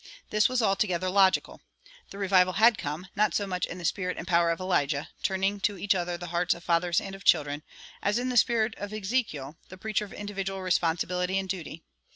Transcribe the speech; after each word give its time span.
This 0.31 0.49
was 0.49 0.63
altogether 0.63 1.11
logical. 1.11 1.61
The 2.09 2.17
revival 2.17 2.53
had 2.53 2.75
come, 2.79 3.05
not 3.15 3.35
so 3.35 3.45
much 3.45 3.67
in 3.67 3.77
the 3.77 3.85
spirit 3.85 4.17
and 4.17 4.25
power 4.25 4.49
of 4.49 4.59
Elijah, 4.59 5.09
turning 5.21 5.59
to 5.59 5.77
each 5.77 5.93
other 5.93 6.17
the 6.17 6.29
hearts 6.33 6.55
of 6.55 6.63
fathers 6.63 6.99
and 6.99 7.13
of 7.13 7.23
children, 7.23 7.61
as 8.01 8.17
in 8.17 8.29
the 8.29 8.35
spirit 8.37 8.73
of 8.79 8.91
Ezekiel, 8.91 9.57
the 9.69 9.77
preacher 9.77 10.03
of 10.03 10.11
individual 10.13 10.63
responsibility 10.63 11.37
and 11.37 11.49
duty. 11.49 11.83